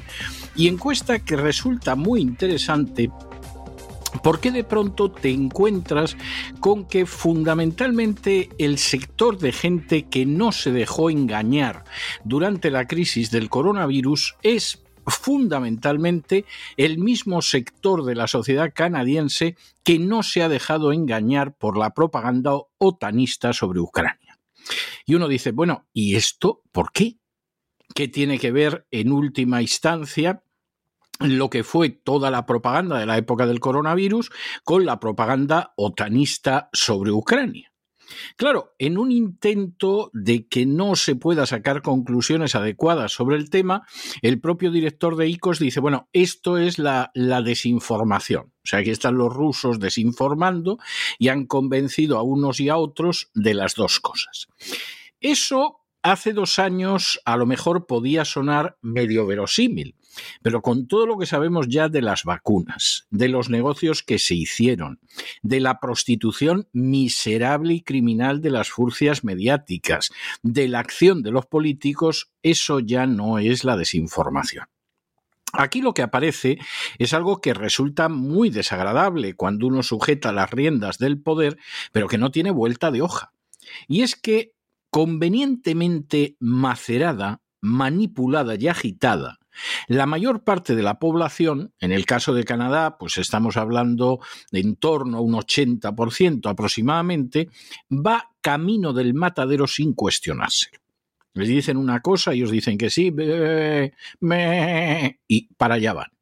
y 0.55 0.69
encuesta 0.69 1.19
que 1.19 1.36
resulta 1.36 1.95
muy 1.95 2.21
interesante 2.21 3.12
¿Por 4.24 4.39
qué 4.39 4.51
de 4.51 4.63
pronto 4.63 5.12
te 5.12 5.30
encuentras 5.30 6.18
con 6.60 6.86
que 6.86 7.06
fundamentalmente 7.06 8.50
el 8.58 8.78
sector 8.78 9.38
de 9.38 9.51
gente 9.51 10.08
que 10.08 10.25
no 10.25 10.51
se 10.51 10.72
dejó 10.72 11.10
engañar 11.10 11.84
durante 12.24 12.72
la 12.72 12.88
crisis 12.88 13.32
del 13.32 13.50
coronavirus 13.50 14.36
es 14.42 14.84
fundamentalmente 15.06 16.46
el 16.78 16.98
mismo 16.98 17.42
sector 17.42 18.04
de 18.04 18.16
la 18.16 18.28
sociedad 18.28 18.72
canadiense 18.74 19.56
que 19.84 20.00
no 20.00 20.24
se 20.24 20.44
ha 20.44 20.50
dejado 20.50 20.92
engañar 20.92 21.56
por 21.56 21.78
la 21.78 21.92
propaganda 21.92 22.54
otanista 22.78 23.54
sobre 23.54 23.80
Ucrania? 23.80 24.39
Y 25.06 25.16
uno 25.16 25.28
dice, 25.28 25.51
bueno, 25.51 25.88
¿y 25.94 26.16
esto 26.16 26.62
por 26.72 26.92
qué? 26.92 27.18
¿Qué 27.96 28.08
tiene 28.08 28.38
que 28.38 28.51
ver 28.51 28.86
en 28.92 29.12
última 29.12 29.62
instancia 29.62 30.44
lo 31.20 31.50
que 31.50 31.64
fue 31.64 31.90
toda 31.90 32.32
la 32.32 32.46
propaganda 32.46 32.98
de 32.98 33.06
la 33.06 33.18
época 33.18 33.46
del 33.46 33.60
coronavirus 33.60 34.32
con 34.64 34.86
la 34.86 35.00
propaganda 35.00 35.74
otanista 35.76 36.70
sobre 36.74 37.12
Ucrania. 37.12 37.70
Claro, 38.36 38.74
en 38.80 38.98
un 38.98 39.12
intento 39.12 40.10
de 40.14 40.48
que 40.48 40.66
no 40.66 40.96
se 40.96 41.16
pueda 41.16 41.46
sacar 41.46 41.82
conclusiones 41.82 42.56
adecuadas 42.56 43.12
sobre 43.12 43.38
el 43.38 43.50
tema, 43.50 43.86
el 44.22 44.40
propio 44.40 44.72
director 44.72 45.16
de 45.16 45.28
ICOS 45.28 45.60
dice, 45.60 45.80
bueno, 45.80 46.10
esto 46.14 46.58
es 46.58 46.80
la, 46.80 47.12
desinformación. 47.14 48.52
O 48.64 48.68
sea, 48.68 48.80
aquí 48.80 48.90
están 48.90 49.18
los 49.18 49.34
rusos 49.34 49.80
desinformando 49.80 50.80
y 51.18 51.30
han 51.30 51.46
convencido 51.46 52.18
a 52.18 52.24
unos 52.24 52.60
y 52.60 52.70
a 52.70 52.78
otros 52.78 53.30
de 53.34 53.54
las 53.54 53.76
dos 53.76 54.00
cosas. 54.00 54.48
Eso 55.20 55.78
hace 56.03 56.34
dos 56.34 56.60
años 56.60 57.20
a 57.25 57.38
lo 57.38 57.46
mejor 57.46 57.86
podía 57.86 58.25
sonar 58.25 58.77
medio 58.82 59.25
verosímil, 59.25 59.96
pero 60.41 60.62
con 60.62 60.88
todo 60.88 61.06
lo 61.06 61.18
que 61.18 61.25
sabemos 61.25 61.68
ya 61.68 61.89
de 61.89 62.01
las 62.01 62.24
vacunas, 62.24 63.08
de 63.10 63.29
los 63.29 63.50
negocios 63.50 64.03
que 64.03 64.20
se 64.20 64.36
hicieron, 64.36 65.00
de 65.41 65.60
la 65.60 65.79
prostitución 65.79 66.68
miserable 66.72 67.74
y 67.75 67.82
criminal 67.82 68.41
de 68.41 68.51
las 68.51 68.70
furcias 68.70 69.24
mediáticas, 69.24 70.12
de 70.41 70.68
la 70.68 70.79
acción 70.79 71.24
de 71.24 71.32
los 71.32 71.46
políticos, 71.46 72.32
eso 72.44 72.79
ya 72.79 73.06
no 73.06 73.39
es 73.39 73.63
la 73.63 73.77
desinformación. 73.77 74.65
Aquí 75.51 75.82
lo 75.82 75.96
que 75.96 76.03
aparece 76.03 76.60
es 77.00 77.13
algo 77.13 77.41
que 77.41 77.56
resulta 77.56 78.08
muy 78.08 78.51
desagradable 78.51 79.34
cuando 79.36 79.65
uno 79.65 79.82
sujeta 79.82 80.32
las 80.32 80.51
riendas 80.51 81.00
del 81.00 81.20
poder, 81.20 81.58
pero 81.91 82.08
que 82.08 82.20
no 82.20 82.29
tiene 82.29 82.51
vuelta 82.51 82.91
de 82.91 83.01
hoja. 83.01 83.34
Y 83.88 84.03
es 84.03 84.15
que 84.15 84.53
convenientemente 84.89 86.36
macerada, 86.39 87.41
manipulada 87.62 88.55
y 88.55 88.67
agitada, 88.67 89.39
la 89.88 90.05
mayor 90.05 90.43
parte 90.43 90.75
de 90.75 90.84
la 90.84 91.00
población, 91.00 91.74
en 91.79 91.91
el 91.91 92.05
caso 92.05 92.34
de 92.34 92.43
Canadá, 92.43 92.98
pues 92.98 93.17
estamos 93.17 93.58
hablando 93.58 94.19
de 94.51 94.60
en 94.60 94.75
torno 94.75 95.17
a 95.17 95.22
un 95.22 95.34
80% 95.34 96.50
aproximadamente, 96.50 97.50
va 97.91 98.31
camino 98.41 98.93
del 98.93 99.13
matadero 99.13 99.67
sin 99.67 99.93
cuestionarse. 99.93 100.69
Les 101.34 101.48
dicen 101.48 101.77
una 101.77 102.01
cosa, 102.01 102.34
ellos 102.34 102.51
dicen 102.51 102.77
que 102.77 102.89
sí, 102.89 103.13
y 105.27 105.53
para 105.55 105.75
allá 105.75 105.93
van. 105.93 106.19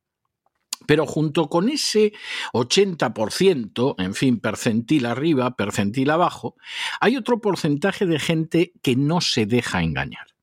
Pero 0.88 1.06
junto 1.06 1.50
con 1.50 1.70
ese 1.70 2.14
80%, 2.54 3.96
en 4.00 4.16
fin, 4.16 4.40
percentil 4.40 5.06
arriba, 5.06 5.56
percentil 5.56 6.10
abajo, 6.10 6.56
hay 7.00 7.18
otro 7.18 7.40
porcentaje 7.40 8.08
de 8.08 8.18
gente 8.18 8.74
que 8.82 8.96
no 8.96 9.22
se 9.22 9.46
deja 9.46 9.84
engañar 9.84 10.38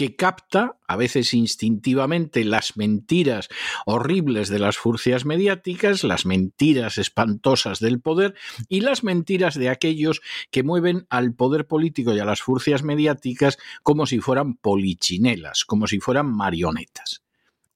que 0.00 0.16
capta, 0.16 0.78
a 0.88 0.96
veces 0.96 1.34
instintivamente, 1.34 2.42
las 2.44 2.78
mentiras 2.78 3.50
horribles 3.84 4.48
de 4.48 4.58
las 4.58 4.78
furcias 4.78 5.26
mediáticas, 5.26 6.04
las 6.04 6.24
mentiras 6.24 6.96
espantosas 6.96 7.80
del 7.80 8.00
poder 8.00 8.34
y 8.70 8.80
las 8.80 9.04
mentiras 9.04 9.56
de 9.56 9.68
aquellos 9.68 10.22
que 10.50 10.62
mueven 10.62 11.06
al 11.10 11.34
poder 11.34 11.66
político 11.66 12.14
y 12.14 12.18
a 12.18 12.24
las 12.24 12.40
furcias 12.40 12.82
mediáticas 12.82 13.58
como 13.82 14.06
si 14.06 14.20
fueran 14.20 14.54
polichinelas, 14.54 15.66
como 15.66 15.86
si 15.86 16.00
fueran 16.00 16.34
marionetas. 16.34 17.20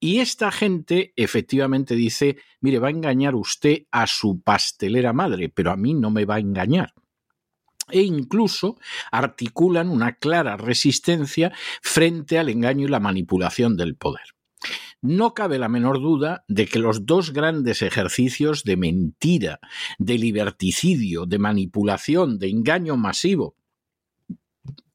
Y 0.05 0.19
esta 0.19 0.53
gente 0.53 1.15
efectivamente 1.17 1.95
dice, 1.95 2.37
mire, 2.61 2.79
va 2.79 2.89
a 2.89 2.91
engañar 2.91 3.35
usted 3.35 3.87
a 3.91 4.07
su 4.07 4.43
pastelera 4.43 5.15
madre, 5.15 5.49
pero 5.49 5.71
a 5.71 5.79
mí 5.79 5.95
no 5.95 6.11
me 6.11 6.27
va 6.27 6.35
a 6.35 6.41
engañar. 6.41 6.93
e 7.91 8.03
incluso 8.03 8.79
articulan 9.11 9.89
una 9.89 10.17
clara 10.17 10.59
resistencia 10.59 11.53
frente 11.81 12.39
al 12.39 12.51
engaño 12.51 12.87
y 12.87 12.91
la 12.91 13.01
manipulación 13.01 13.79
del 13.79 13.97
poder. 13.97 14.27
No 15.01 15.33
cabe 15.33 15.59
la 15.59 15.71
menor 15.71 16.01
duda 16.01 16.45
de 16.49 16.67
que 16.67 16.79
los 16.79 17.07
dos 17.07 17.33
grandes 17.33 17.81
ejercicios 17.81 18.63
de 18.65 18.77
mentira, 18.77 19.59
de 19.99 20.19
liberticidio, 20.19 21.25
de 21.25 21.39
manipulación, 21.39 22.39
de 22.39 22.51
engaño 22.51 22.99
masivo, 22.99 23.57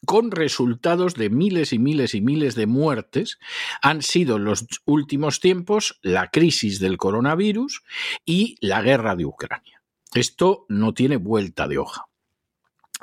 con 0.09 0.31
resultados 0.31 1.13
de 1.13 1.29
miles 1.29 1.71
y 1.71 1.77
miles 1.77 2.15
y 2.15 2.21
miles 2.21 2.55
de 2.55 2.65
muertes, 2.65 3.37
han 3.79 4.01
sido 4.01 4.37
en 4.37 4.45
los 4.45 4.65
últimos 4.85 5.39
tiempos 5.39 5.99
la 6.01 6.31
crisis 6.31 6.79
del 6.79 6.97
coronavirus 6.97 7.83
y 8.25 8.55
la 8.59 8.81
guerra 8.81 9.15
de 9.15 9.27
Ucrania. 9.27 9.83
Esto 10.15 10.65
no 10.67 10.95
tiene 10.95 11.17
vuelta 11.17 11.67
de 11.67 11.77
hoja. 11.77 12.07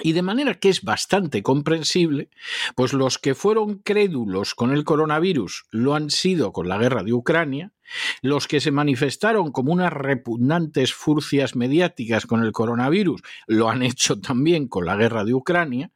Y 0.00 0.14
de 0.14 0.22
manera 0.22 0.54
que 0.54 0.68
es 0.68 0.82
bastante 0.82 1.44
comprensible, 1.44 2.28
pues 2.74 2.92
los 2.92 3.18
que 3.18 3.36
fueron 3.36 3.78
crédulos 3.78 4.56
con 4.56 4.72
el 4.72 4.82
coronavirus 4.82 5.66
lo 5.70 5.94
han 5.94 6.10
sido 6.10 6.52
con 6.52 6.68
la 6.68 6.76
guerra 6.76 7.04
de 7.04 7.12
Ucrania, 7.12 7.72
los 8.20 8.48
que 8.48 8.60
se 8.60 8.72
manifestaron 8.72 9.52
como 9.52 9.72
unas 9.72 9.92
repugnantes 9.92 10.92
furcias 10.92 11.54
mediáticas 11.54 12.26
con 12.26 12.42
el 12.42 12.50
coronavirus 12.50 13.22
lo 13.46 13.70
han 13.70 13.84
hecho 13.84 14.20
también 14.20 14.66
con 14.66 14.86
la 14.86 14.96
guerra 14.96 15.24
de 15.24 15.34
Ucrania, 15.34 15.92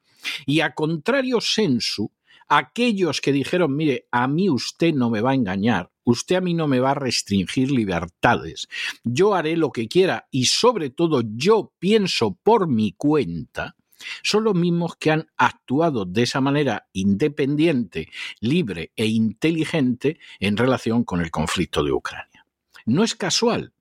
y 0.47 0.61
a 0.61 0.75
contrario 0.75 1.41
sensu, 1.41 2.11
aquellos 2.49 3.21
que 3.21 3.33
dijeron, 3.33 3.77
mire, 3.77 4.07
a 4.11 4.27
mí 4.27 4.51
usted 4.51 4.93
no 4.93 5.09
me 5.09 5.21
va 5.21 5.31
a 5.31 5.35
engañar, 5.35 5.91
usted 6.05 6.37
a 6.37 6.41
mí 6.41 6.53
no 6.53 6.67
me 6.67 6.81
va 6.81 6.91
a 6.91 6.95
restringir 6.95 7.71
libertades, 7.71 8.69
yo 9.05 9.35
haré 9.35 9.57
lo 9.57 9.71
que 9.71 9.89
quiera 9.89 10.27
y 10.31 10.47
sobre 10.47 10.91
todo 10.91 11.23
yo 11.37 11.73
pienso 11.79 12.37
por 12.43 12.69
mi 12.69 12.93
cuenta, 12.93 13.77
son 14.23 14.45
los 14.45 14.55
mismos 14.55 14.97
que 14.97 15.11
han 15.11 15.29
actuado 15.37 16.05
de 16.05 16.23
esa 16.23 16.41
manera 16.41 16.89
independiente, 16.93 18.09
libre 18.41 18.93
e 18.97 19.07
inteligente 19.07 20.19
en 20.39 20.57
relación 20.57 21.05
con 21.05 21.21
el 21.21 21.31
conflicto 21.31 21.85
de 21.85 21.93
Ucrania. 21.93 22.47
No 22.87 23.05
es 23.05 23.15
casual, 23.15 23.73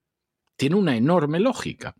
tiene 0.58 0.76
una 0.76 0.96
enorme 0.96 1.40
lógica, 1.40 1.96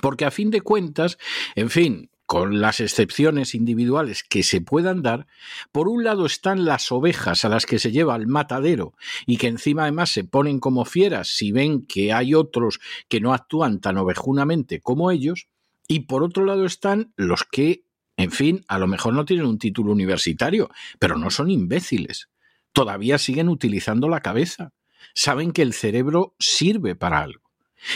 porque 0.00 0.24
a 0.24 0.30
fin 0.30 0.50
de 0.50 0.60
cuentas, 0.60 1.18
en 1.54 1.70
fin, 1.70 2.10
con 2.32 2.62
las 2.62 2.80
excepciones 2.80 3.54
individuales 3.54 4.22
que 4.22 4.42
se 4.42 4.62
puedan 4.62 5.02
dar, 5.02 5.26
por 5.70 5.86
un 5.86 6.02
lado 6.02 6.24
están 6.24 6.64
las 6.64 6.90
ovejas 6.90 7.44
a 7.44 7.50
las 7.50 7.66
que 7.66 7.78
se 7.78 7.92
lleva 7.92 8.14
al 8.14 8.26
matadero 8.26 8.94
y 9.26 9.36
que 9.36 9.48
encima 9.48 9.82
además 9.82 10.08
se 10.08 10.24
ponen 10.24 10.58
como 10.58 10.86
fieras 10.86 11.28
si 11.28 11.52
ven 11.52 11.84
que 11.84 12.10
hay 12.14 12.32
otros 12.32 12.80
que 13.10 13.20
no 13.20 13.34
actúan 13.34 13.82
tan 13.82 13.98
ovejunamente 13.98 14.80
como 14.80 15.10
ellos, 15.10 15.48
y 15.86 16.06
por 16.06 16.22
otro 16.22 16.46
lado 16.46 16.64
están 16.64 17.12
los 17.16 17.44
que, 17.44 17.84
en 18.16 18.30
fin, 18.30 18.64
a 18.66 18.78
lo 18.78 18.86
mejor 18.86 19.12
no 19.12 19.26
tienen 19.26 19.44
un 19.44 19.58
título 19.58 19.92
universitario, 19.92 20.70
pero 20.98 21.18
no 21.18 21.28
son 21.28 21.50
imbéciles. 21.50 22.30
Todavía 22.72 23.18
siguen 23.18 23.50
utilizando 23.50 24.08
la 24.08 24.22
cabeza. 24.22 24.72
Saben 25.14 25.52
que 25.52 25.60
el 25.60 25.74
cerebro 25.74 26.34
sirve 26.38 26.94
para 26.94 27.20
algo. 27.20 27.41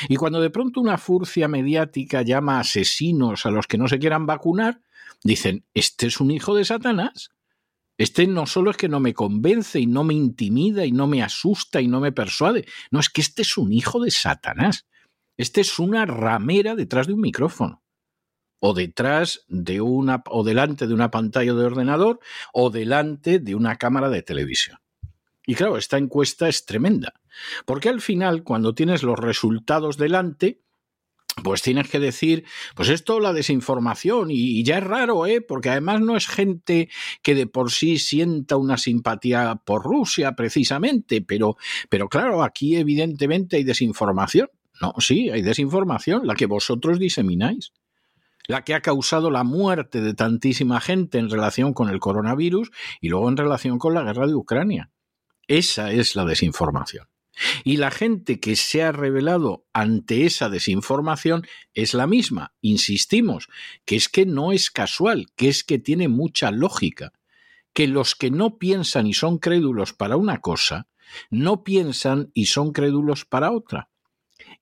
Y 0.08 0.16
cuando 0.16 0.40
de 0.40 0.50
pronto 0.50 0.80
una 0.80 0.98
furcia 0.98 1.48
mediática 1.48 2.22
llama 2.22 2.60
asesinos 2.60 3.46
a 3.46 3.50
los 3.50 3.66
que 3.66 3.78
no 3.78 3.88
se 3.88 3.98
quieran 3.98 4.26
vacunar, 4.26 4.80
dicen, 5.22 5.64
este 5.74 6.06
es 6.06 6.20
un 6.20 6.30
hijo 6.30 6.54
de 6.54 6.64
Satanás. 6.64 7.30
Este 7.98 8.26
no 8.26 8.46
solo 8.46 8.70
es 8.70 8.76
que 8.76 8.88
no 8.88 9.00
me 9.00 9.14
convence 9.14 9.80
y 9.80 9.86
no 9.86 10.04
me 10.04 10.14
intimida 10.14 10.84
y 10.84 10.92
no 10.92 11.06
me 11.06 11.22
asusta 11.22 11.80
y 11.80 11.88
no 11.88 12.00
me 12.00 12.12
persuade, 12.12 12.66
no 12.90 13.00
es 13.00 13.08
que 13.08 13.22
este 13.22 13.42
es 13.42 13.56
un 13.56 13.72
hijo 13.72 14.00
de 14.00 14.10
Satanás. 14.10 14.86
Este 15.38 15.60
es 15.62 15.78
una 15.78 16.04
ramera 16.04 16.74
detrás 16.74 17.06
de 17.06 17.14
un 17.14 17.20
micrófono 17.20 17.82
o 18.58 18.74
detrás 18.74 19.44
de 19.48 19.80
una 19.80 20.22
o 20.30 20.44
delante 20.44 20.86
de 20.86 20.94
una 20.94 21.10
pantalla 21.10 21.54
de 21.54 21.64
ordenador 21.64 22.20
o 22.52 22.70
delante 22.70 23.38
de 23.38 23.54
una 23.54 23.76
cámara 23.76 24.08
de 24.10 24.22
televisión. 24.22 24.78
Y 25.46 25.54
claro, 25.54 25.76
esta 25.76 25.98
encuesta 25.98 26.48
es 26.48 26.64
tremenda, 26.64 27.14
porque 27.64 27.88
al 27.88 28.00
final 28.00 28.42
cuando 28.42 28.74
tienes 28.74 29.02
los 29.02 29.18
resultados 29.18 29.96
delante, 29.96 30.60
pues 31.42 31.60
tienes 31.62 31.88
que 31.88 31.98
decir, 31.98 32.44
pues 32.74 32.88
esto 32.88 33.20
la 33.20 33.32
desinformación 33.32 34.28
y, 34.30 34.64
ya 34.64 34.78
es 34.78 34.84
raro, 34.84 35.26
¿eh? 35.26 35.42
Porque 35.42 35.68
además 35.68 36.00
no 36.00 36.16
es 36.16 36.26
gente 36.28 36.88
que 37.22 37.34
de 37.34 37.46
por 37.46 37.70
sí 37.70 37.98
sienta 37.98 38.56
una 38.56 38.78
simpatía 38.78 39.60
por 39.64 39.82
Rusia 39.84 40.32
precisamente, 40.32 41.20
pero 41.20 41.56
pero 41.90 42.08
claro, 42.08 42.42
aquí 42.42 42.76
evidentemente 42.76 43.56
hay 43.56 43.64
desinformación. 43.64 44.48
No, 44.80 44.94
sí, 44.98 45.30
hay 45.30 45.42
desinformación, 45.42 46.26
la 46.26 46.34
que 46.34 46.46
vosotros 46.46 46.98
disemináis 46.98 47.72
la 48.48 48.62
que 48.62 48.74
ha 48.74 48.80
causado 48.80 49.30
la 49.30 49.44
muerte 49.44 50.00
de 50.00 50.14
tantísima 50.14 50.80
gente 50.80 51.18
en 51.18 51.30
relación 51.30 51.74
con 51.74 51.88
el 51.88 51.98
coronavirus 51.98 52.70
y 53.00 53.08
luego 53.08 53.28
en 53.28 53.36
relación 53.36 53.78
con 53.78 53.94
la 53.94 54.02
guerra 54.02 54.26
de 54.26 54.34
Ucrania. 54.34 54.90
Esa 55.48 55.90
es 55.90 56.14
la 56.16 56.24
desinformación. 56.24 57.08
Y 57.64 57.76
la 57.76 57.90
gente 57.90 58.40
que 58.40 58.56
se 58.56 58.82
ha 58.82 58.92
revelado 58.92 59.66
ante 59.72 60.24
esa 60.24 60.48
desinformación 60.48 61.46
es 61.74 61.94
la 61.94 62.06
misma. 62.06 62.54
Insistimos, 62.60 63.48
que 63.84 63.96
es 63.96 64.08
que 64.08 64.26
no 64.26 64.52
es 64.52 64.70
casual, 64.70 65.26
que 65.36 65.48
es 65.48 65.64
que 65.64 65.78
tiene 65.78 66.08
mucha 66.08 66.50
lógica. 66.50 67.12
Que 67.72 67.86
los 67.86 68.14
que 68.14 68.30
no 68.30 68.58
piensan 68.58 69.06
y 69.06 69.14
son 69.14 69.38
crédulos 69.38 69.92
para 69.92 70.16
una 70.16 70.40
cosa, 70.40 70.88
no 71.30 71.62
piensan 71.62 72.30
y 72.34 72.46
son 72.46 72.72
crédulos 72.72 73.24
para 73.24 73.52
otra. 73.52 73.90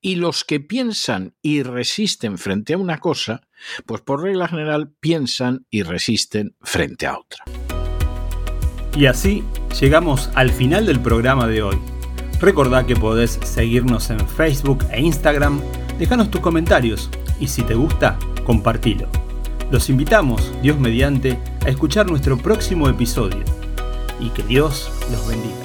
Y 0.01 0.15
los 0.15 0.43
que 0.43 0.59
piensan 0.59 1.35
y 1.41 1.63
resisten 1.63 2.37
frente 2.37 2.73
a 2.73 2.77
una 2.77 2.99
cosa, 2.99 3.47
pues 3.85 4.01
por 4.01 4.21
regla 4.21 4.47
general 4.47 4.93
piensan 4.99 5.65
y 5.69 5.83
resisten 5.83 6.55
frente 6.61 7.07
a 7.07 7.17
otra. 7.17 7.45
Y 8.95 9.07
así 9.07 9.43
llegamos 9.79 10.29
al 10.35 10.51
final 10.51 10.85
del 10.85 10.99
programa 10.99 11.47
de 11.47 11.63
hoy. 11.63 11.94
Recordá 12.39 12.85
que 12.85 12.95
podés 12.95 13.39
seguirnos 13.43 14.09
en 14.09 14.19
Facebook 14.27 14.85
e 14.91 15.01
Instagram, 15.01 15.61
dejanos 15.97 16.29
tus 16.29 16.41
comentarios 16.41 17.09
y 17.39 17.47
si 17.47 17.63
te 17.63 17.75
gusta, 17.75 18.17
compartilo. 18.45 19.07
Los 19.71 19.89
invitamos, 19.89 20.53
Dios 20.61 20.77
mediante, 20.79 21.39
a 21.65 21.69
escuchar 21.69 22.07
nuestro 22.07 22.37
próximo 22.37 22.87
episodio 22.87 23.43
y 24.19 24.29
que 24.29 24.43
Dios 24.43 24.91
los 25.11 25.27
bendiga. 25.27 25.64